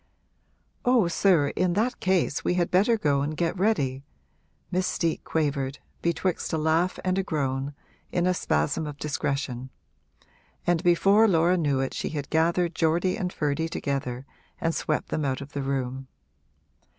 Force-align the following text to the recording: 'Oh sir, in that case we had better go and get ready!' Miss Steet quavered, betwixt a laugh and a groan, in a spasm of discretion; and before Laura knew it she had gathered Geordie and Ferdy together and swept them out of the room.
'Oh 0.83 1.07
sir, 1.07 1.49
in 1.49 1.73
that 1.73 1.99
case 1.99 2.43
we 2.43 2.55
had 2.55 2.71
better 2.71 2.97
go 2.97 3.21
and 3.21 3.37
get 3.37 3.55
ready!' 3.55 4.03
Miss 4.71 4.87
Steet 4.87 5.23
quavered, 5.23 5.77
betwixt 6.01 6.51
a 6.53 6.57
laugh 6.57 6.97
and 7.05 7.19
a 7.19 7.23
groan, 7.23 7.75
in 8.11 8.25
a 8.25 8.33
spasm 8.33 8.87
of 8.87 8.97
discretion; 8.97 9.69
and 10.65 10.81
before 10.81 11.27
Laura 11.27 11.55
knew 11.55 11.81
it 11.81 11.93
she 11.93 12.09
had 12.09 12.31
gathered 12.31 12.73
Geordie 12.73 13.15
and 13.15 13.31
Ferdy 13.31 13.69
together 13.69 14.25
and 14.59 14.73
swept 14.73 15.09
them 15.09 15.23
out 15.23 15.39
of 15.39 15.51
the 15.53 15.61
room. 15.61 16.07